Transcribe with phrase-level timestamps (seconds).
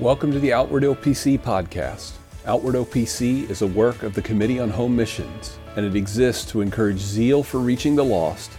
[0.00, 2.12] Welcome to the Outward OPC podcast.
[2.46, 6.60] Outward OPC is a work of the Committee on Home Missions, and it exists to
[6.60, 8.52] encourage zeal for reaching the lost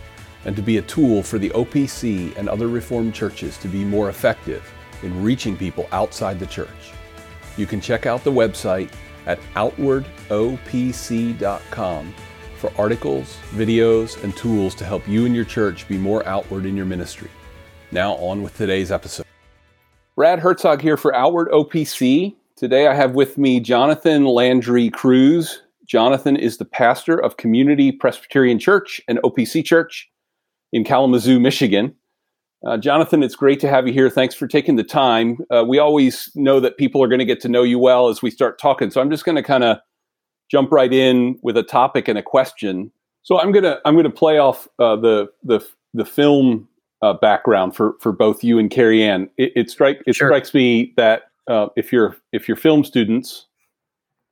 [0.44, 4.10] and to be a tool for the OPC and other Reformed churches to be more
[4.10, 4.70] effective
[5.02, 6.92] in reaching people outside the church.
[7.56, 8.92] You can check out the website
[9.26, 12.14] at outwardopc.com
[12.58, 16.76] for articles, videos, and tools to help you and your church be more outward in
[16.76, 17.32] your ministry.
[17.94, 19.29] Now, on with today's episode.
[20.20, 22.36] Brad Herzog here for Outward OPC.
[22.58, 25.62] Today I have with me Jonathan Landry Cruz.
[25.86, 30.12] Jonathan is the pastor of Community Presbyterian Church and OPC Church
[30.74, 31.96] in Kalamazoo, Michigan.
[32.68, 34.10] Uh, Jonathan, it's great to have you here.
[34.10, 35.38] Thanks for taking the time.
[35.50, 38.22] Uh, we always know that people are going to get to know you well as
[38.22, 39.78] we start talking, so I'm just going to kind of
[40.52, 42.92] jump right in with a topic and a question.
[43.24, 46.68] So I'm gonna I'm gonna play off uh, the the the film
[47.02, 49.30] uh, background for for both you and Carrie Ann.
[49.38, 50.30] It, it strike it sure.
[50.30, 53.48] strikes me that uh, if you're if you're film students,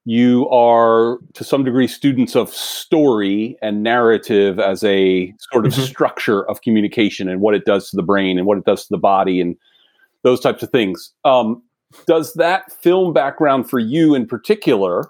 [0.06, 5.82] you are to some degree students of story and narrative as a sort of mm-hmm.
[5.82, 8.88] structure of communication and what it does to the brain and what it does to
[8.90, 9.58] the body and
[10.24, 11.14] those types of things.
[11.26, 11.62] Um,
[12.06, 15.10] does that film background for you in particular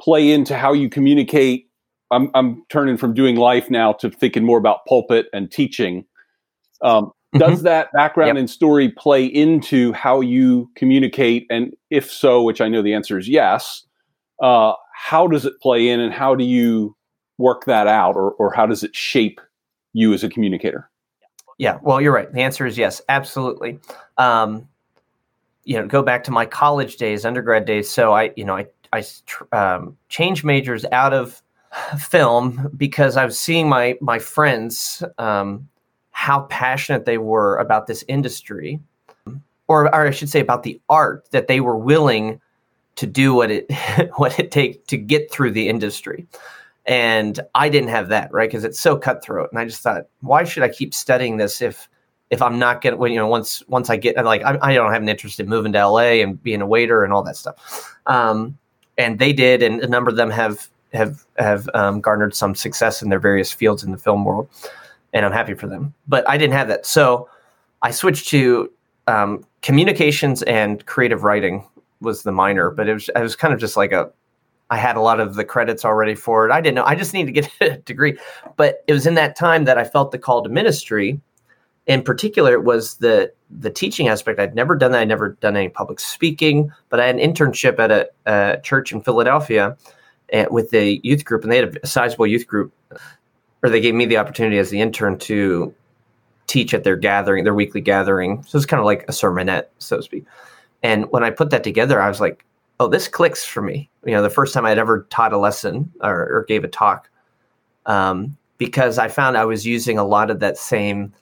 [0.00, 1.68] play into how you communicate?
[2.10, 6.04] I'm, I'm turning from doing life now to thinking more about pulpit and teaching.
[6.80, 7.38] Um, mm-hmm.
[7.38, 8.36] Does that background yep.
[8.36, 11.46] and story play into how you communicate?
[11.50, 13.84] And if so, which I know the answer is yes,
[14.42, 16.96] uh, how does it play in and how do you
[17.38, 19.40] work that out or, or how does it shape
[19.92, 20.90] you as a communicator?
[21.58, 22.32] Yeah, well, you're right.
[22.32, 23.80] The answer is yes, absolutely.
[24.16, 24.68] Um,
[25.64, 27.90] you know, go back to my college days, undergrad days.
[27.90, 29.04] So I, you know, I, I
[29.52, 31.42] um, changed majors out of
[31.98, 35.68] film because I was seeing my my friends um,
[36.18, 38.80] how passionate they were about this industry,
[39.68, 42.40] or, or I should say about the art that they were willing
[42.96, 43.70] to do what it
[44.16, 46.26] what it takes to get through the industry.
[46.86, 48.48] And I didn't have that, right?
[48.48, 49.50] Because it's so cutthroat.
[49.52, 51.88] And I just thought, why should I keep studying this if
[52.30, 54.92] if I'm not getting, when you know, once once I get like, I, I, don't
[54.92, 57.96] have an interest in moving to LA and being a waiter and all that stuff.
[58.06, 58.58] Um,
[58.98, 63.02] and they did, and a number of them have have have um, garnered some success
[63.02, 64.48] in their various fields in the film world
[65.12, 65.94] and I'm happy for them.
[66.06, 67.28] But I didn't have that, so
[67.82, 68.70] I switched to
[69.06, 71.66] um, communications and creative writing
[72.00, 72.70] was the minor.
[72.70, 74.10] But it was I was kind of just like a
[74.70, 76.52] I had a lot of the credits already for it.
[76.52, 76.84] I didn't know.
[76.84, 78.18] I just needed to get a degree.
[78.56, 81.20] But it was in that time that I felt the call to ministry.
[81.86, 84.38] In particular, it was the the teaching aspect.
[84.38, 85.00] I'd never done that.
[85.00, 88.92] I'd never done any public speaking, but I had an internship at a, a church
[88.92, 89.74] in Philadelphia
[90.30, 92.74] eh, with the youth group, and they had a sizable youth group
[93.62, 95.74] or they gave me the opportunity as the intern to
[96.46, 98.42] teach at their gathering, their weekly gathering.
[98.44, 100.24] So it's kind of like a sermonette, so to speak.
[100.82, 102.44] And when I put that together, I was like,
[102.80, 103.90] oh, this clicks for me.
[104.04, 107.10] You know, the first time I'd ever taught a lesson or, or gave a talk,
[107.86, 111.12] um, because I found I was using a lot of that same,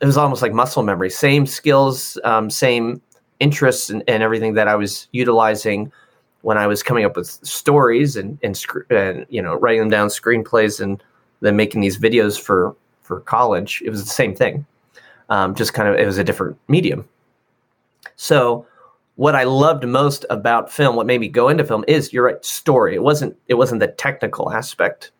[0.00, 3.00] it was almost like muscle memory, same skills, um, same
[3.40, 5.92] interests and, and everything that I was utilizing
[6.42, 10.08] when I was coming up with stories and, and, and you know, writing them down,
[10.08, 11.02] screenplays and
[11.40, 13.82] than making these videos for for college.
[13.84, 14.66] It was the same thing,
[15.28, 17.08] um, just kind of it was a different medium.
[18.16, 18.66] So
[19.16, 22.44] what I loved most about film, what made me go into film, is you're right,
[22.44, 22.94] story.
[22.94, 25.10] It wasn't it wasn't the technical aspect,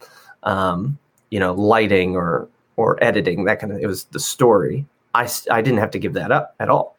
[0.42, 0.98] um,
[1.30, 3.80] you know, lighting or or editing that kind of.
[3.80, 4.86] It was the story.
[5.14, 6.96] I I didn't have to give that up at all,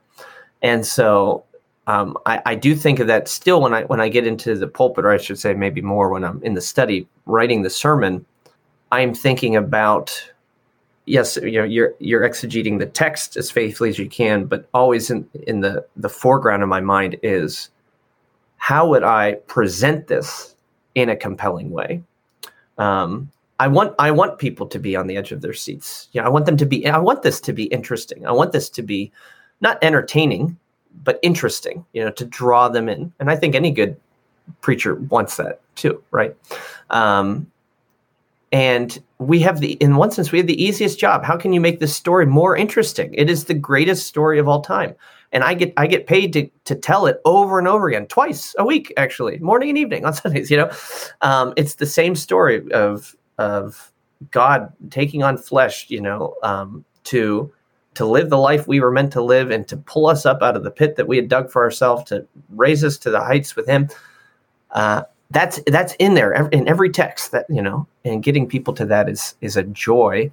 [0.62, 1.44] and so
[1.88, 4.68] um, I, I, do think of that still when I when I get into the
[4.68, 8.26] pulpit, or I should say maybe more when I'm in the study writing the sermon.
[8.92, 10.31] I'm thinking about
[11.08, 15.09] yes, you know, you're you're exegeting the text as faithfully as you can, but always
[15.09, 17.70] in in the the foreground of my mind is
[18.58, 20.56] how would I present this
[20.94, 22.03] in a compelling way?
[22.78, 26.09] Um, I want I want people to be on the edge of their seats.
[26.12, 26.86] You know, I want them to be.
[26.86, 28.28] I want this to be interesting.
[28.28, 29.12] I want this to be
[29.62, 30.58] not entertaining,
[31.04, 31.86] but interesting.
[31.94, 33.12] You know, to draw them in.
[33.19, 33.98] And I think any good
[34.62, 36.36] preacher wants that too, right?
[36.89, 37.51] Um,
[38.52, 41.24] and we have the in one sense we have the easiest job.
[41.24, 43.14] How can you make this story more interesting?
[43.14, 44.96] It is the greatest story of all time.
[45.34, 48.56] And i get i get paid to to tell it over and over again twice
[48.58, 50.72] a week actually morning and evening on sundays you know?
[51.22, 53.92] Um, it's the same story of of
[54.32, 57.52] god taking on flesh you know um, to
[57.98, 60.56] to live the life we were meant to live and to pull us up out
[60.56, 63.56] of the pit that we had dug for ourselves to raise us to the heights
[63.56, 63.90] with him.
[64.70, 68.85] Uh, that's that's in there in every text that you know and getting people to
[68.85, 70.31] that is is a joy.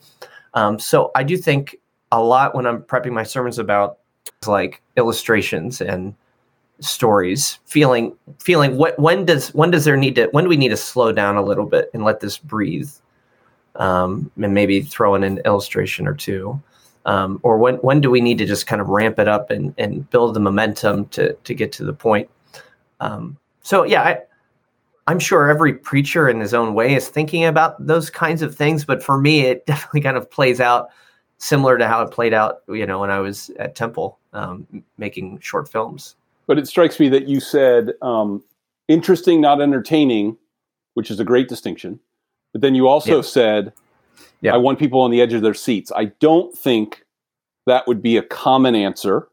[0.54, 1.76] Um, so i do think
[2.12, 3.98] a lot when i'm prepping my sermons about
[4.46, 6.14] like illustrations and
[6.80, 10.68] stories feeling feeling what when does when does there need to when do we need
[10.68, 12.90] to slow down a little bit and let this breathe?
[13.76, 16.62] Um, and maybe throw in an illustration or two.
[17.06, 19.74] Um, or when when do we need to just kind of ramp it up and,
[19.78, 22.30] and build the momentum to to get to the point?
[23.00, 24.18] Um, so yeah I,
[25.06, 28.84] i'm sure every preacher in his own way is thinking about those kinds of things
[28.84, 30.88] but for me it definitely kind of plays out
[31.38, 34.66] similar to how it played out you know when i was at temple um,
[34.98, 36.16] making short films
[36.46, 38.42] but it strikes me that you said um,
[38.88, 40.36] interesting, not entertaining,
[40.94, 41.98] which is a great distinction.
[42.52, 43.22] But then you also yeah.
[43.22, 43.72] said,
[44.40, 44.54] yeah.
[44.54, 45.90] I want people on the edge of their seats.
[45.94, 47.04] I don't think
[47.66, 49.28] that would be a common answer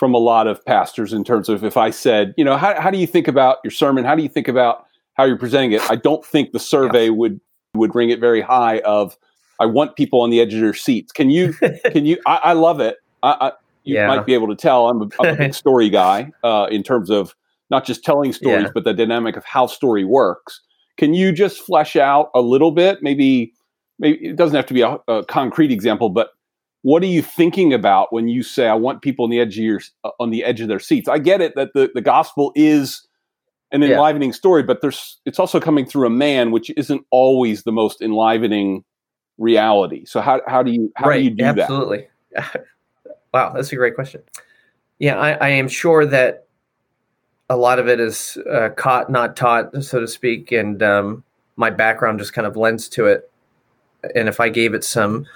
[0.00, 2.90] from a lot of pastors in terms of if I said, you know, how, how
[2.90, 4.02] do you think about your sermon?
[4.02, 5.82] How do you think about how you're presenting it?
[5.90, 7.10] I don't think the survey yeah.
[7.10, 7.38] would
[7.74, 9.18] would bring it very high of
[9.60, 11.12] I want people on the edge of their seats.
[11.12, 11.52] Can you
[11.92, 12.96] can you I, I love it.
[13.22, 13.52] I,
[13.84, 14.06] you yeah.
[14.06, 17.10] might be able to tell I'm a, I'm a big story guy uh, in terms
[17.10, 17.36] of
[17.68, 18.70] not just telling stories, yeah.
[18.72, 20.62] but the dynamic of how story works.
[20.96, 23.02] Can you just flesh out a little bit?
[23.02, 23.52] Maybe,
[23.98, 26.30] maybe it doesn't have to be a, a concrete example, but
[26.82, 29.64] what are you thinking about when you say I want people on the edge of
[29.64, 31.08] your uh, on the edge of their seats?
[31.08, 33.06] I get it that the, the gospel is
[33.72, 34.34] an enlivening yeah.
[34.36, 38.84] story, but there's it's also coming through a man, which isn't always the most enlivening
[39.38, 40.04] reality.
[40.04, 41.18] So how how do you how right.
[41.18, 42.08] do you do Absolutely.
[42.32, 42.44] that?
[42.44, 42.70] Absolutely.
[43.32, 44.22] Wow, that's a great question.
[44.98, 46.46] Yeah, I, I am sure that
[47.48, 51.22] a lot of it is uh, caught, not taught, so to speak, and um,
[51.54, 53.30] my background just kind of lends to it.
[54.16, 55.26] And if I gave it some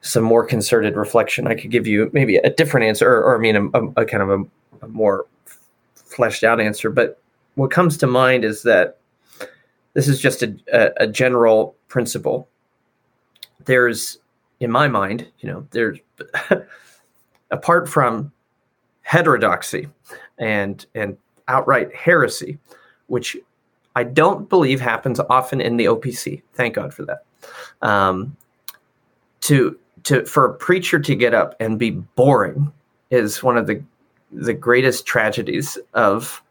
[0.00, 3.40] some more concerted reflection, I could give you maybe a different answer, or, or I
[3.40, 5.26] mean, a, a, a kind of a, a more
[5.94, 6.90] fleshed out answer.
[6.90, 7.20] But
[7.54, 8.98] what comes to mind is that
[9.94, 12.48] this is just a, a, general principle.
[13.64, 14.18] There's,
[14.60, 15.98] in my mind, you know, there's
[17.50, 18.32] apart from
[19.02, 19.88] heterodoxy
[20.38, 21.16] and and
[21.48, 22.58] outright heresy,
[23.06, 23.36] which
[23.96, 26.42] I don't believe happens often in the OPC.
[26.54, 27.24] Thank God for that.
[27.82, 28.36] Um,
[29.40, 32.72] to to for a preacher to get up and be boring
[33.10, 33.82] is one of the
[34.32, 36.42] the greatest tragedies of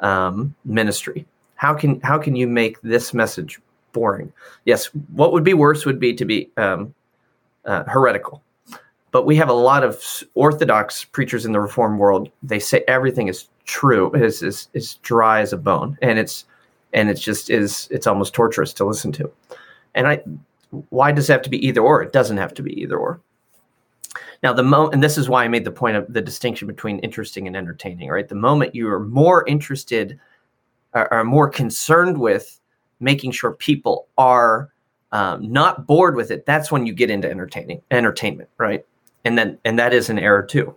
[0.00, 1.26] um, ministry.
[1.56, 3.60] How can how can you make this message
[3.92, 4.32] boring?
[4.64, 6.94] Yes, what would be worse would be to be um,
[7.64, 8.42] uh, heretical.
[9.12, 10.02] But we have a lot of
[10.34, 12.30] orthodox preachers in the reform world.
[12.42, 14.10] They say everything is true.
[14.14, 15.98] Is is, is dry as a bone.
[16.02, 16.46] And it's
[16.92, 19.30] and it's just is it's almost torturous to listen to.
[19.94, 20.22] And i
[20.88, 22.02] why does it have to be either or?
[22.02, 23.20] It doesn't have to be either or.
[24.42, 26.98] Now the moment and this is why i made the point of the distinction between
[27.00, 28.28] interesting and entertaining right?
[28.28, 30.18] The moment you are more interested
[30.94, 32.58] or, or more concerned with
[33.00, 34.70] making sure people are
[35.12, 38.84] um, not bored with it that's when you get into entertaining entertainment right?
[39.24, 40.74] And then and that is an error too.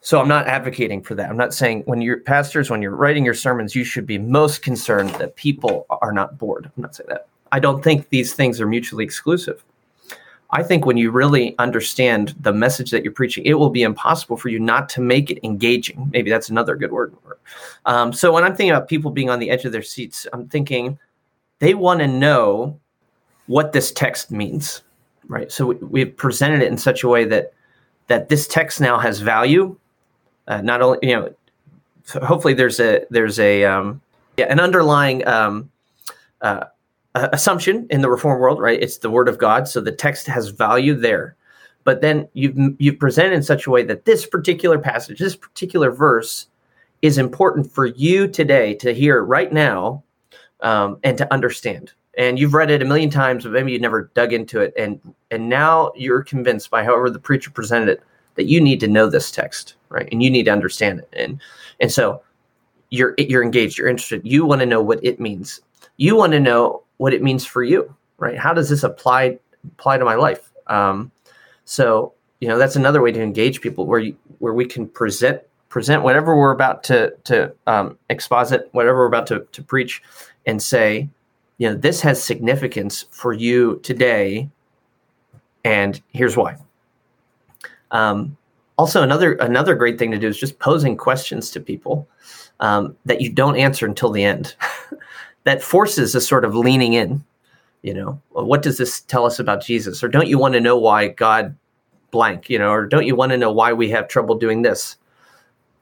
[0.00, 1.28] So i'm not advocating for that.
[1.30, 4.62] I'm not saying when you're pastors when you're writing your sermons you should be most
[4.62, 6.70] concerned that people are not bored.
[6.76, 9.64] I'm not saying that i don't think these things are mutually exclusive
[10.50, 14.36] i think when you really understand the message that you're preaching it will be impossible
[14.36, 17.14] for you not to make it engaging maybe that's another good word
[17.86, 20.48] um, so when i'm thinking about people being on the edge of their seats i'm
[20.48, 20.98] thinking
[21.58, 22.78] they want to know
[23.46, 24.82] what this text means
[25.28, 25.50] right?
[25.50, 27.52] So we, have presented it in such a way that
[28.08, 29.76] that this text now has value.
[30.46, 31.34] Uh, not only you know,
[32.04, 34.00] so hopefully there's a there's a um,
[34.36, 35.70] yeah, an underlying um,
[36.40, 36.64] uh,
[37.32, 38.82] assumption in the reform world, right?
[38.82, 41.36] It's the word of God, so the text has value there.
[41.84, 45.90] But then you've you've presented in such a way that this particular passage, this particular
[45.90, 46.46] verse,
[47.02, 50.02] is important for you today to hear right now
[50.60, 54.10] um, and to understand and you've read it a million times, but maybe you never
[54.14, 58.02] dug into it, and and now you're convinced by however the preacher presented it
[58.34, 60.08] that you need to know this text, right?
[60.12, 61.40] And you need to understand it, and
[61.80, 62.22] and so
[62.90, 65.60] you're you're engaged, you're interested, you want to know what it means,
[65.98, 68.38] you want to know what it means for you, right?
[68.38, 70.50] How does this apply apply to my life?
[70.68, 71.10] Um,
[71.64, 75.40] so you know that's another way to engage people where you, where we can present
[75.68, 80.02] present whatever we're about to to um, exposit, whatever we're about to to preach,
[80.46, 81.08] and say
[81.58, 84.48] you know this has significance for you today
[85.64, 86.56] and here's why
[87.90, 88.36] um,
[88.78, 92.08] also another another great thing to do is just posing questions to people
[92.60, 94.54] um, that you don't answer until the end
[95.46, 97.24] that forces a sort of leaning in
[97.82, 100.02] you know what does this tell us about jesus?
[100.02, 101.56] Or don't you want to know why god
[102.10, 104.96] blank you know or don't you want to know why we have trouble doing this?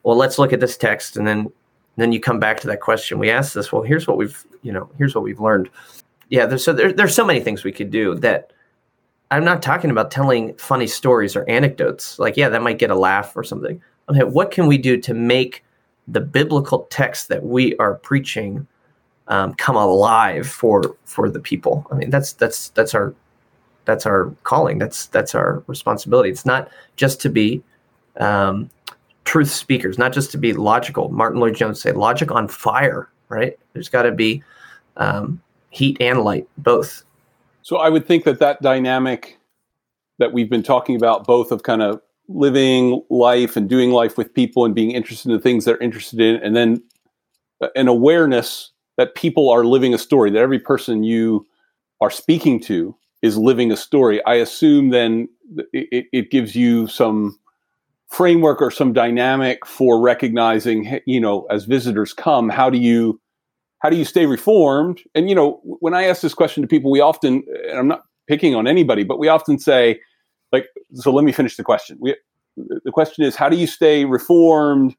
[0.03, 1.51] Well let's look at this text and then
[1.97, 4.71] then you come back to that question we asked this well here's what we've you
[4.71, 5.71] know here's what we've learned.
[6.29, 8.53] Yeah there's so there, there's so many things we could do that
[9.31, 12.19] i'm not talking about telling funny stories or anecdotes.
[12.19, 13.81] Like yeah that might get a laugh or something.
[14.11, 15.65] Okay what can we do to make
[16.07, 18.67] the biblical text that we are preaching
[19.29, 21.87] um, come alive for for the people.
[21.91, 23.15] I mean, that's that's that's our
[23.85, 24.79] that's our calling.
[24.79, 26.31] That's that's our responsibility.
[26.31, 27.63] It's not just to be
[28.19, 28.71] um,
[29.25, 31.09] truth speakers, not just to be logical.
[31.11, 33.09] Martyn Lloyd-Jones say logic on fire.
[33.31, 33.59] Right?
[33.73, 34.45] There's got to be
[34.99, 35.41] um,
[35.71, 37.03] heat and light, both.
[37.63, 39.39] So I would think that that dynamic
[40.19, 44.33] that we've been talking about, both of kind of living life and doing life with
[44.35, 46.83] people and being interested in the things they're interested in, and then
[47.75, 51.47] an awareness that people are living a story, that every person you
[52.01, 54.25] are speaking to is living a story.
[54.25, 55.29] I assume then
[55.73, 57.39] it, it gives you some
[58.09, 63.21] framework or some dynamic for recognizing, you know, as visitors come, how do you
[63.81, 65.03] how do you stay reformed?
[65.15, 68.05] And you know, when I ask this question to people, we often, and I'm not
[68.27, 70.01] picking on anybody, but we often say,
[70.53, 71.99] like, so let me finish the question.
[72.01, 72.17] We,
[72.57, 74.97] the question is, how do you stay reformed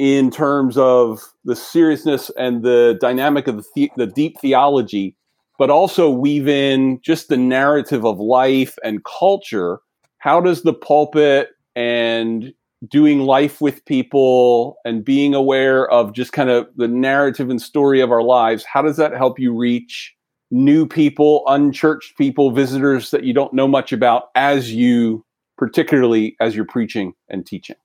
[0.00, 5.14] in terms of the seriousness and the dynamic of the, the, the deep theology,
[5.58, 9.78] but also weave in just the narrative of life and culture?
[10.16, 12.54] How does the pulpit and
[12.88, 18.00] doing life with people and being aware of just kind of the narrative and story
[18.00, 20.14] of our lives, how does that help you reach
[20.50, 25.22] new people, unchurched people, visitors that you don't know much about as you,
[25.58, 27.76] particularly as you're preaching and teaching?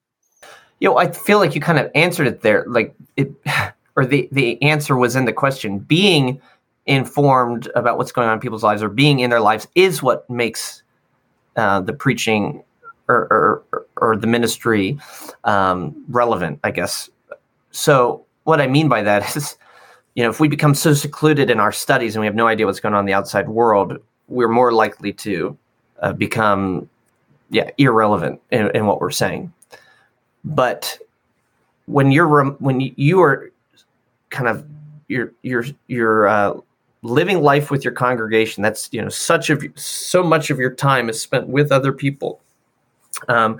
[0.79, 2.65] You know, I feel like you kind of answered it there.
[2.67, 3.31] Like it,
[3.95, 5.79] or the, the answer was in the question.
[5.79, 6.41] Being
[6.85, 10.29] informed about what's going on in people's lives or being in their lives is what
[10.29, 10.83] makes
[11.55, 12.63] uh, the preaching
[13.07, 14.99] or, or, or the ministry
[15.43, 17.09] um, relevant, I guess.
[17.71, 19.57] So what I mean by that is,
[20.15, 22.65] you know, if we become so secluded in our studies and we have no idea
[22.65, 25.57] what's going on in the outside world, we're more likely to
[26.01, 26.89] uh, become,
[27.49, 29.53] yeah, irrelevant in, in, what we're saying.
[30.45, 30.97] But
[31.87, 33.51] when you're when you are
[34.29, 34.65] kind of
[35.07, 36.53] you're you're you're uh,
[37.01, 41.09] living life with your congregation, that's you know such of so much of your time
[41.09, 42.39] is spent with other people
[43.27, 43.59] um,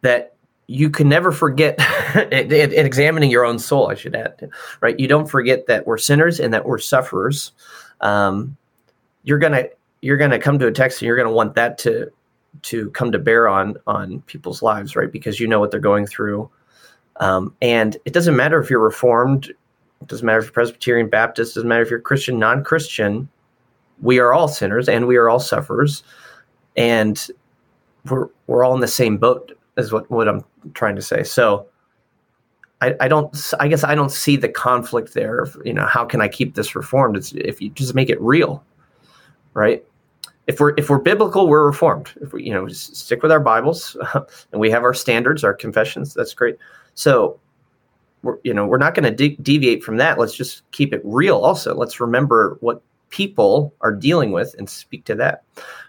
[0.00, 0.34] that
[0.66, 1.78] you can never forget
[2.32, 2.52] in,
[2.86, 4.98] examining your own soul i should add right?
[4.98, 7.52] You don't forget that we're sinners and that we're sufferers.
[8.00, 8.56] Um,
[9.22, 9.64] you're gonna
[10.02, 12.10] you're gonna come to a text and you're gonna want that to
[12.62, 16.06] to come to bear on on people's lives right because you know what they're going
[16.06, 16.48] through
[17.20, 19.46] um, and it doesn't matter if you're reformed
[20.00, 23.28] it doesn't matter if you're presbyterian baptist doesn't matter if you're christian non-christian
[24.00, 26.02] we are all sinners and we are all sufferers
[26.76, 27.28] and
[28.08, 30.44] we're we're all in the same boat is what what I'm
[30.74, 31.22] trying to say.
[31.22, 31.66] So
[32.80, 35.46] I, I don't I guess I don't see the conflict there.
[35.64, 37.16] You know, how can I keep this reformed?
[37.16, 38.64] It's if you just make it real,
[39.54, 39.84] right?
[40.46, 42.10] If we're if we're biblical, we're reformed.
[42.20, 43.96] If we you know stick with our Bibles
[44.52, 46.56] and we have our standards, our confessions, that's great.
[46.94, 47.40] So
[48.22, 50.18] we're you know we're not going to de- deviate from that.
[50.18, 51.38] Let's just keep it real.
[51.38, 52.82] Also, let's remember what
[53.14, 55.44] people are dealing with and speak to that.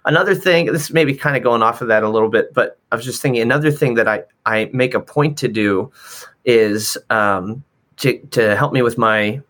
[0.06, 2.78] Another thing, this may be kind of going off of that a little bit, but
[2.92, 5.92] I was just thinking another thing that I, I make a point to do
[6.46, 7.64] is um,
[7.98, 9.42] to, to help me with my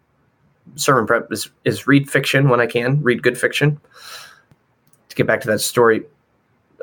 [0.76, 3.78] sermon prep is, is read fiction when I can, read good fiction.
[5.16, 6.04] To get back to that story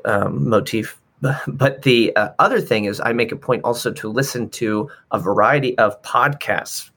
[0.04, 0.98] um, motif.
[1.46, 5.20] But the uh, other thing is, I make a point also to listen to a
[5.20, 6.90] variety of podcasts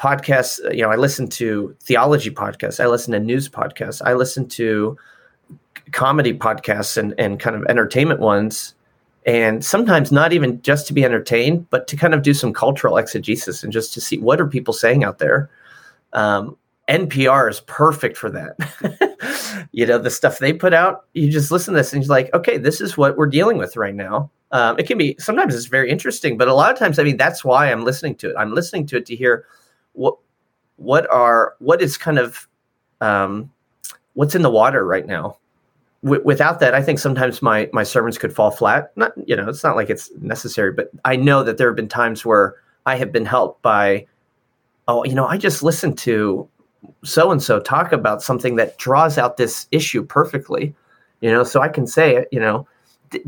[0.00, 4.14] podcasts, uh, you know, I listen to theology podcasts, I listen to news podcasts, I
[4.14, 4.96] listen to
[5.92, 8.74] comedy podcasts and, and kind of entertainment ones.
[9.26, 12.96] And sometimes not even just to be entertained, but to kind of do some cultural
[12.96, 15.50] exegesis and just to see what are people saying out there.
[16.14, 16.56] Um,
[16.90, 19.68] NPR is perfect for that.
[19.72, 22.32] you know, the stuff they put out, you just listen to this and you're like,
[22.34, 24.30] okay, this is what we're dealing with right now.
[24.50, 27.16] Um, it can be sometimes it's very interesting, but a lot of times, I mean,
[27.16, 28.36] that's why I'm listening to it.
[28.36, 29.46] I'm listening to it to hear
[29.92, 30.16] what
[30.76, 32.48] what are what is kind of
[33.00, 33.52] um,
[34.14, 35.36] what's in the water right now
[36.02, 39.48] w- without that i think sometimes my my sermons could fall flat not you know
[39.48, 42.54] it's not like it's necessary but i know that there have been times where
[42.86, 44.06] i have been helped by
[44.88, 46.48] oh you know i just listened to
[47.04, 50.74] so and so talk about something that draws out this issue perfectly
[51.20, 52.66] you know so i can say you know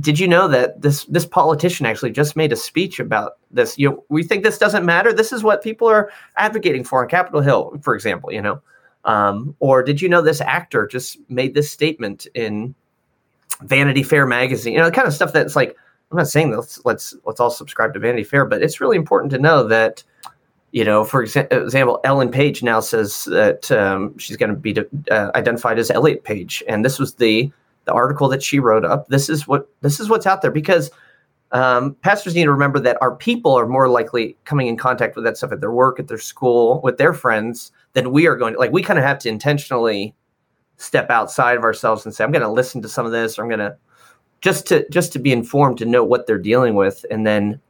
[0.00, 3.76] did you know that this this politician actually just made a speech about this?
[3.78, 5.12] You know, we think this doesn't matter.
[5.12, 8.32] This is what people are advocating for on Capitol Hill, for example.
[8.32, 8.62] You know,
[9.04, 12.74] um, or did you know this actor just made this statement in
[13.62, 14.74] Vanity Fair magazine?
[14.74, 15.76] You know, the kind of stuff that's like.
[16.10, 19.32] I'm not saying let's let's let's all subscribe to Vanity Fair, but it's really important
[19.32, 20.04] to know that
[20.72, 24.74] you know, for example, Ellen Page now says that um, she's going to be
[25.10, 27.52] uh, identified as Elliot Page, and this was the
[27.84, 29.08] the article that she wrote up.
[29.08, 30.90] This is what this is what's out there because
[31.50, 35.24] um, pastors need to remember that our people are more likely coming in contact with
[35.26, 38.54] that stuff at their work, at their school, with their friends than we are going
[38.54, 38.58] to.
[38.58, 40.14] Like we kind of have to intentionally
[40.78, 43.42] step outside of ourselves and say, "I'm going to listen to some of this," or
[43.42, 43.76] "I'm going to
[44.40, 47.60] just to just to be informed to know what they're dealing with," and then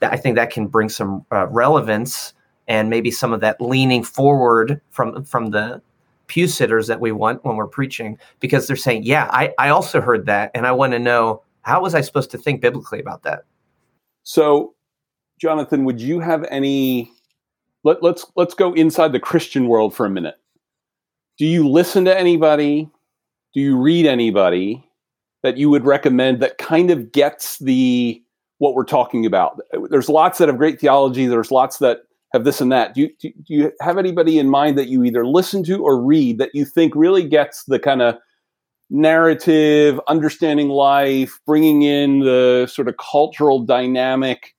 [0.00, 2.32] I think that can bring some uh, relevance
[2.68, 5.80] and maybe some of that leaning forward from from the
[6.26, 10.00] pew sitters that we want when we're preaching because they're saying, "Yeah, I I also
[10.00, 13.24] heard that, and I want to know." how was I supposed to think biblically about
[13.24, 13.42] that?
[14.22, 14.74] So,
[15.40, 17.10] Jonathan, would you have any?
[17.82, 20.36] Let, let's let's go inside the Christian world for a minute.
[21.38, 22.88] Do you listen to anybody?
[23.52, 24.88] Do you read anybody
[25.42, 28.22] that you would recommend that kind of gets the
[28.58, 29.60] what we're talking about?
[29.90, 31.26] There's lots that have great theology.
[31.26, 32.02] There's lots that
[32.32, 32.94] have this and that.
[32.94, 36.38] Do you, do you have anybody in mind that you either listen to or read
[36.38, 38.16] that you think really gets the kind of
[38.90, 44.54] narrative, understanding life, bringing in the sort of cultural dynamic.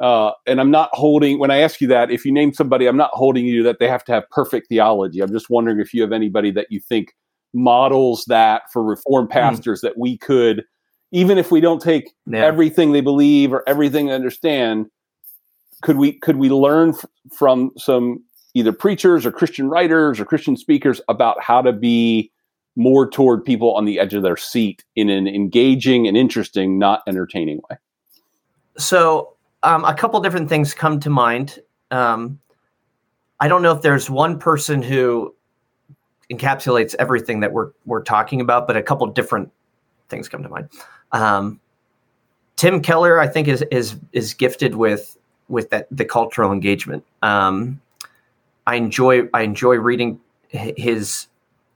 [0.00, 2.96] Uh, and I'm not holding, when I ask you that, if you name somebody, I'm
[2.96, 5.20] not holding you that they have to have perfect theology.
[5.20, 7.14] I'm just wondering if you have anybody that you think
[7.52, 9.32] models that for reform hmm.
[9.32, 9.82] pastors mm.
[9.82, 10.64] that we could,
[11.12, 12.44] even if we don't take yeah.
[12.44, 14.86] everything they believe or everything they understand,
[15.84, 18.24] could we could we learn f- from some
[18.54, 22.32] either preachers or Christian writers or Christian speakers about how to be
[22.74, 27.02] more toward people on the edge of their seat in an engaging and interesting, not
[27.06, 27.76] entertaining way?
[28.78, 31.60] So, um, a couple different things come to mind.
[31.90, 32.40] Um,
[33.40, 35.34] I don't know if there's one person who
[36.30, 39.52] encapsulates everything that we're we're talking about, but a couple different
[40.08, 40.70] things come to mind.
[41.12, 41.60] Um,
[42.56, 47.04] Tim Keller, I think, is is is gifted with with that the cultural engagement.
[47.22, 47.80] Um,
[48.66, 51.26] I enjoy I enjoy reading his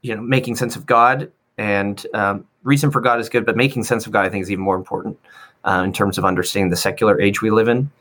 [0.01, 3.83] you know making sense of God and um, reason for God is good, but making
[3.83, 5.19] sense of God I think is even more important
[5.65, 7.91] uh, in terms of understanding the secular age we live in.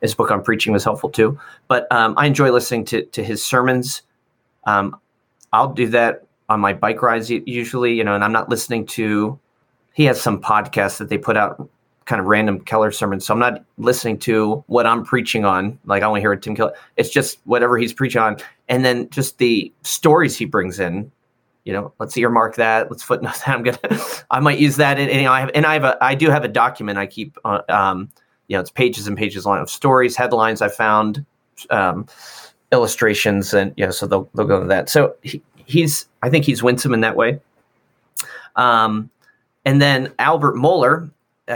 [0.00, 1.38] His book on preaching was helpful too,
[1.68, 4.02] but um, I enjoy listening to to his sermons.
[4.64, 4.98] Um,
[5.52, 9.38] I'll do that on my bike rides usually, you know, and I'm not listening to.
[9.94, 11.68] He has some podcasts that they put out
[12.12, 13.24] kind of random Keller sermons.
[13.24, 15.78] So I'm not listening to what I'm preaching on.
[15.86, 16.74] Like I only to hear Tim Keller.
[16.98, 18.36] It's just whatever he's preaching on.
[18.68, 21.10] And then just the stories he brings in
[21.64, 22.90] you know, let's earmark that.
[22.90, 23.48] Let's footnote that.
[23.48, 23.78] I'm gonna,
[24.30, 24.98] I might use that.
[24.98, 26.98] And, and you know, I have, and I have a, I do have a document
[26.98, 28.10] I keep, uh, um,
[28.48, 31.24] you know, it's pages and pages long of stories, headlines I found,
[31.70, 32.06] um,
[32.72, 34.90] illustrations, and you know, so they'll they'll go to that.
[34.90, 37.40] So he, he's, I think he's winsome in that way.
[38.56, 39.08] Um,
[39.64, 41.10] and then Albert Mohler uh,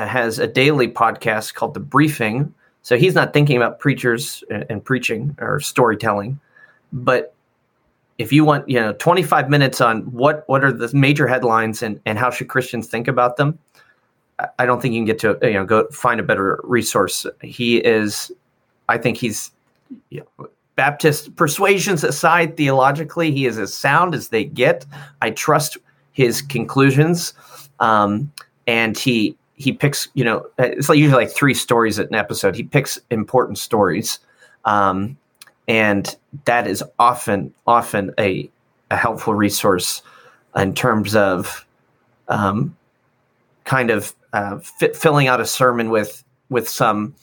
[0.05, 2.53] has a daily podcast called The Briefing.
[2.83, 6.39] So he's not thinking about preachers and, and preaching or storytelling,
[6.93, 7.35] but
[8.19, 12.01] if you want, you know, 25 minutes on what what are the major headlines and
[12.07, 13.59] and how should Christians think about them,
[14.59, 17.27] I don't think you can get to you know go find a better resource.
[17.43, 18.33] He is,
[18.89, 19.51] I think he's,
[20.11, 24.85] you know, Baptist persuasions aside, theologically, he is as sound as they get.
[25.23, 25.79] I trust
[26.13, 27.33] his conclusions,
[27.81, 28.31] um,
[28.67, 32.55] and he he picks you know it's like usually like three stories at an episode.
[32.55, 34.19] He picks important stories.
[34.65, 35.17] Um,
[35.69, 38.51] and that is often often a,
[38.91, 40.03] a helpful resource
[40.55, 41.67] in terms of
[42.29, 42.77] um,
[43.65, 47.15] kind of uh, filling out a sermon with with some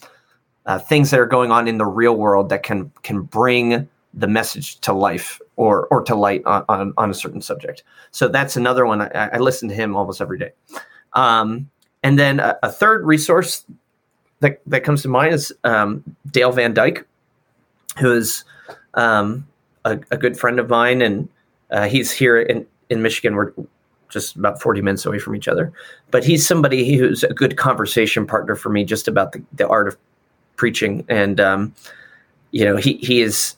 [0.65, 4.27] uh, things that are going on in the real world that can can bring the
[4.27, 7.83] message to life or or to light on, on, on a certain subject.
[8.11, 9.01] So that's another one.
[9.01, 10.51] I, I listen to him almost every day.
[11.13, 11.69] Um,
[12.03, 13.65] and then a, a, third resource
[14.41, 17.07] that, that comes to mind is um, Dale Van Dyke
[17.97, 18.43] who is
[18.95, 19.47] um,
[19.85, 21.29] a, a, good friend of mine, and
[21.71, 23.35] uh, he's here in in Michigan.
[23.35, 23.53] We're
[24.13, 25.73] just about 40 minutes away from each other.
[26.11, 29.87] But he's somebody who's a good conversation partner for me just about the, the art
[29.87, 29.97] of
[30.55, 31.03] preaching.
[31.09, 31.73] And, um,
[32.51, 33.55] you know, he, he is,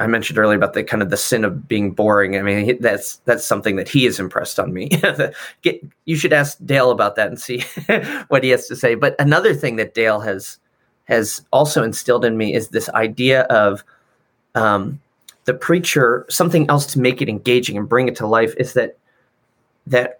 [0.00, 2.36] I mentioned earlier about the kind of the sin of being boring.
[2.36, 4.90] I mean, that's, that's something that he has impressed on me.
[5.62, 7.64] Get, you should ask Dale about that and see
[8.28, 8.94] what he has to say.
[8.94, 10.58] But another thing that Dale has,
[11.04, 13.84] has also instilled in me is this idea of
[14.54, 15.00] um,
[15.44, 18.96] the preacher something else to make it engaging and bring it to life is that
[19.86, 20.16] that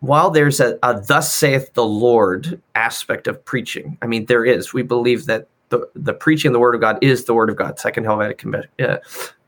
[0.00, 4.72] while there's a, a thus saith the lord aspect of preaching i mean there is
[4.72, 7.56] we believe that the, the preaching of the word of god is the word of
[7.56, 8.44] god second helvetic
[8.80, 8.96] uh,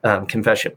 [0.04, 0.72] um, confession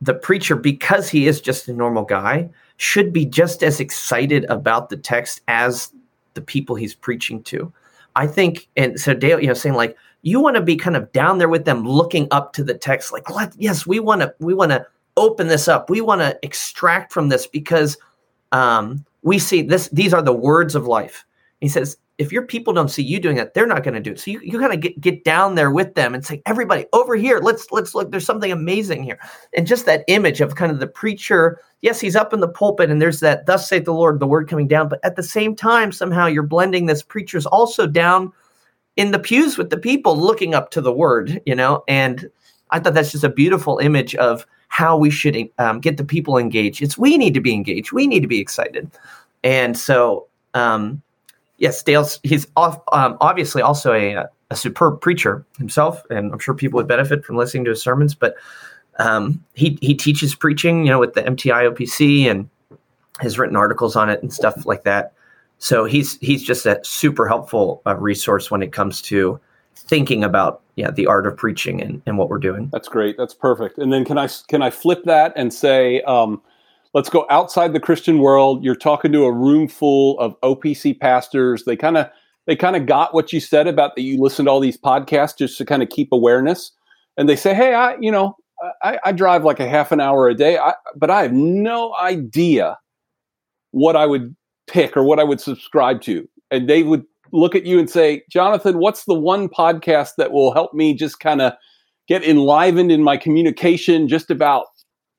[0.00, 4.88] the preacher because he is just a normal guy should be just as excited about
[4.88, 5.92] the text as
[6.34, 7.72] the people he's preaching to
[8.16, 11.10] I think, and so Dale, you know, saying like, you want to be kind of
[11.12, 14.34] down there with them, looking up to the text, like, let, yes, we want to,
[14.38, 15.90] we want to open this up.
[15.90, 17.96] We want to extract from this because
[18.52, 19.88] um, we see this.
[19.88, 21.24] These are the words of life.
[21.60, 24.12] He says, if your people don't see you doing that, they're not going to do
[24.12, 24.20] it.
[24.20, 27.16] So you, you kind of get, get down there with them and say, everybody over
[27.16, 28.10] here, let's let's look.
[28.10, 29.18] There's something amazing here,
[29.56, 31.60] and just that image of kind of the preacher.
[31.82, 34.48] Yes, he's up in the pulpit, and there's that "Thus saith the Lord," the word
[34.48, 34.88] coming down.
[34.88, 38.32] But at the same time, somehow you're blending this preacher's also down
[38.96, 41.42] in the pews with the people, looking up to the word.
[41.46, 42.30] You know, and
[42.70, 46.38] I thought that's just a beautiful image of how we should um, get the people
[46.38, 46.80] engaged.
[46.80, 47.90] It's we need to be engaged.
[47.90, 48.88] We need to be excited,
[49.42, 50.28] and so.
[50.54, 51.02] Um,
[51.58, 56.54] yes, Dale's he's off, um, obviously also a, a superb preacher himself, and I'm sure
[56.54, 58.14] people would benefit from listening to his sermons.
[58.14, 58.36] But
[58.98, 62.48] um, he he teaches preaching, you know, with the MTI OPC and
[63.20, 65.12] has written articles on it and stuff like that.
[65.58, 69.40] So he's he's just a super helpful uh, resource when it comes to
[69.76, 72.68] thinking about yeah the art of preaching and, and what we're doing.
[72.72, 73.16] That's great.
[73.16, 73.78] That's perfect.
[73.78, 76.42] And then can I can I flip that and say um,
[76.94, 78.64] let's go outside the Christian world.
[78.64, 81.64] You're talking to a room full of OPC pastors.
[81.64, 82.08] They kind of
[82.46, 85.36] they kind of got what you said about that you listen to all these podcasts
[85.36, 86.72] just to kind of keep awareness.
[87.16, 88.36] And they say, hey, I you know
[88.82, 91.94] I, I drive like a half an hour a day, I, but I have no
[91.96, 92.78] idea
[93.72, 94.34] what I would
[94.66, 96.26] pick or what I would subscribe to.
[96.50, 100.52] And they would look at you and say, Jonathan, what's the one podcast that will
[100.52, 101.52] help me just kind of
[102.06, 104.66] get enlivened in my communication just about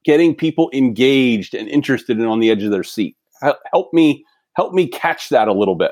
[0.05, 3.17] getting people engaged and interested and on the edge of their seat.
[3.71, 5.91] Help me help me catch that a little bit.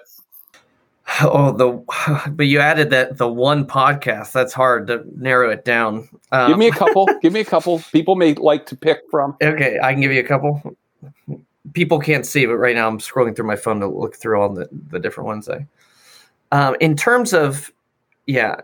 [1.22, 4.32] Oh, the but you added that the one podcast.
[4.32, 6.08] That's hard to narrow it down.
[6.32, 7.08] Um, give me a couple.
[7.22, 7.80] give me a couple.
[7.92, 9.36] People may like to pick from.
[9.42, 10.76] Okay, I can give you a couple.
[11.74, 14.50] People can't see, but right now I'm scrolling through my phone to look through all
[14.50, 15.50] the the different ones.
[15.50, 15.68] I,
[16.54, 17.74] um, in terms of,
[18.28, 18.62] yeah,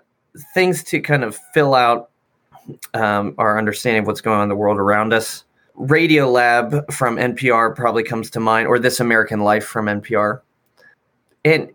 [0.53, 2.09] things to kind of fill out
[2.93, 5.43] um, our understanding of what's going on in the world around us.
[5.77, 10.41] Radiolab from NPR probably comes to mind, or This American Life from NPR.
[11.45, 11.69] And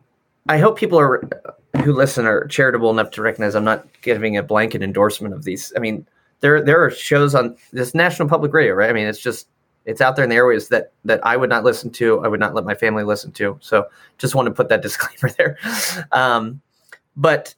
[0.49, 1.23] I hope people are
[1.83, 5.73] who listen are charitable enough to recognize I'm not giving a blanket endorsement of these.
[5.75, 6.07] I mean,
[6.41, 8.91] there there are shows on this national public radio, right?
[8.91, 9.49] I mean, it's just
[9.87, 12.23] it's out there in the airways that that I would not listen to.
[12.25, 13.59] I would not let my family listen to.
[13.61, 13.87] So
[14.19, 15.59] just want to put that disclaimer there.
[16.13, 16.61] Um,
[17.17, 17.55] but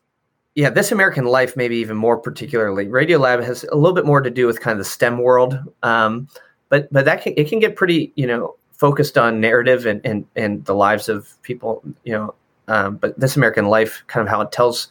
[0.57, 4.31] yeah, this American Life, maybe even more particularly, Radiolab has a little bit more to
[4.31, 6.29] do with kind of the STEM world, um,
[6.71, 10.27] but but that can, it can get pretty you know focused on narrative and and
[10.35, 12.35] and the lives of people, you know.
[12.69, 14.89] Um, but this American Life, kind of how it tells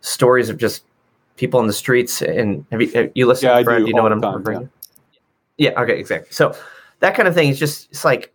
[0.00, 0.84] stories of just
[1.36, 2.22] people in the streets.
[2.22, 3.80] And have you, have you listen yeah, to Fred?
[3.80, 4.70] Do you know what I'm time, referring
[5.58, 5.70] yeah.
[5.70, 5.82] yeah.
[5.82, 5.98] Okay.
[5.98, 6.32] Exactly.
[6.32, 6.56] So
[7.00, 8.32] that kind of thing is just it's like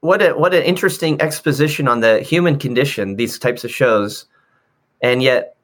[0.00, 3.16] what a what an interesting exposition on the human condition.
[3.16, 4.26] These types of shows,
[5.02, 5.55] and yet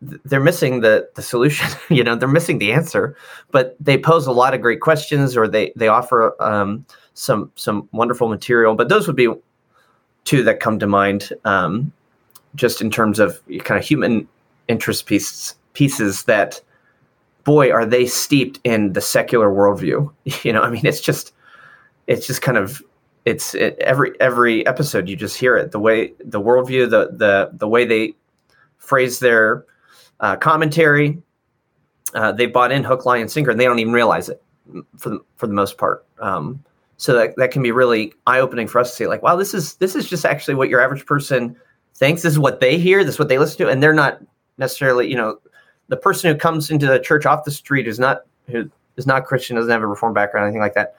[0.00, 3.16] they're missing the the solution you know they're missing the answer
[3.50, 6.84] but they pose a lot of great questions or they they offer um,
[7.14, 9.28] some some wonderful material but those would be
[10.24, 11.92] two that come to mind um,
[12.54, 14.26] just in terms of kind of human
[14.68, 16.60] interest pieces pieces that
[17.44, 20.10] boy are they steeped in the secular worldview.
[20.44, 21.32] You know i mean it's just
[22.06, 22.82] it's just kind of
[23.24, 27.50] it's it, every every episode you just hear it the way the worldview the the
[27.52, 28.14] the way they
[28.78, 29.64] phrase their
[30.20, 31.22] uh, commentary.
[32.14, 34.42] Uh, they bought in hook, line, and sinker, and they don't even realize it
[34.96, 36.06] for the, for the most part.
[36.20, 36.64] Um,
[36.96, 39.54] so that, that can be really eye opening for us to see, like, wow, this
[39.54, 41.56] is this is just actually what your average person
[41.94, 42.22] thinks.
[42.22, 43.04] This is what they hear.
[43.04, 44.20] This is what they listen to, and they're not
[44.56, 45.38] necessarily, you know,
[45.88, 49.26] the person who comes into the church off the street is not who is not
[49.26, 50.96] Christian, doesn't have a reform background, anything like that.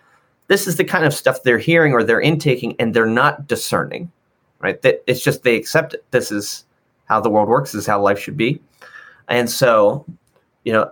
[0.48, 4.12] This is the kind of stuff they're hearing or they're intaking, and they're not discerning,
[4.60, 4.82] right?
[4.84, 6.06] That it's just they accept it.
[6.12, 6.66] This is
[7.06, 7.72] how the world works.
[7.72, 8.62] This is how life should be
[9.30, 10.06] and so,
[10.64, 10.92] you know,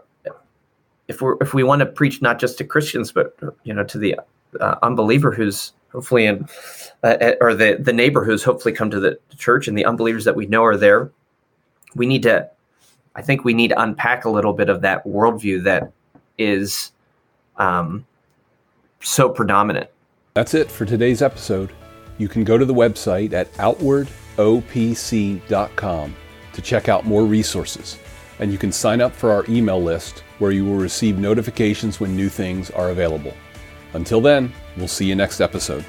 [1.08, 3.98] if we if we want to preach not just to Christians, but you know, to
[3.98, 4.18] the
[4.60, 6.48] uh, unbeliever who's hopefully in,
[7.04, 10.36] uh, or the the neighbor who's hopefully come to the church, and the unbelievers that
[10.36, 11.12] we know are there,
[11.96, 12.50] we need to.
[13.16, 15.92] I think we need to unpack a little bit of that worldview that
[16.38, 16.92] is
[17.56, 18.06] um,
[19.02, 19.90] so predominant.
[20.36, 21.72] That's it for today's episode.
[22.20, 26.16] You can go to the website at outwardopc.com
[26.54, 27.98] to check out more resources
[28.40, 32.16] and you can sign up for our email list where you will receive notifications when
[32.16, 33.36] new things are available.
[33.94, 35.84] Until then, we'll see you next episode.